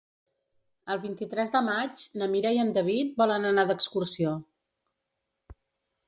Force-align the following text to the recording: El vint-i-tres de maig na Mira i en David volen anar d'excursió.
El 0.93 0.99
vint-i-tres 1.01 1.51
de 1.55 1.59
maig 1.65 2.05
na 2.21 2.29
Mira 2.31 2.53
i 2.57 2.61
en 2.63 2.71
David 2.77 3.11
volen 3.23 3.45
anar 3.51 3.65
d'excursió. 3.73 4.35